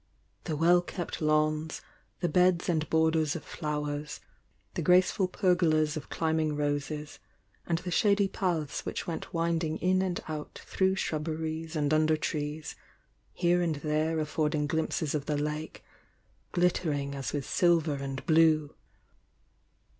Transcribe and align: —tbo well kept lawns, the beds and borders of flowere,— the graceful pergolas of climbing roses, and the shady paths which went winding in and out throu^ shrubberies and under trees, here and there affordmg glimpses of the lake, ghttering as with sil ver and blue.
—tbo 0.45 0.57
well 0.57 0.81
kept 0.81 1.21
lawns, 1.21 1.79
the 2.21 2.27
beds 2.27 2.67
and 2.67 2.89
borders 2.89 3.35
of 3.35 3.43
flowere,— 3.43 4.19
the 4.73 4.81
graceful 4.81 5.27
pergolas 5.27 5.95
of 5.95 6.09
climbing 6.09 6.55
roses, 6.55 7.19
and 7.67 7.77
the 7.77 7.91
shady 7.91 8.27
paths 8.27 8.83
which 8.83 9.05
went 9.05 9.31
winding 9.31 9.77
in 9.77 10.01
and 10.01 10.19
out 10.27 10.59
throu^ 10.67 10.97
shrubberies 10.97 11.75
and 11.75 11.93
under 11.93 12.17
trees, 12.17 12.75
here 13.31 13.61
and 13.61 13.75
there 13.75 14.17
affordmg 14.17 14.67
glimpses 14.69 15.13
of 15.13 15.27
the 15.27 15.37
lake, 15.37 15.83
ghttering 16.55 17.13
as 17.13 17.31
with 17.31 17.45
sil 17.45 17.77
ver 17.79 17.97
and 17.97 18.25
blue. 18.25 18.73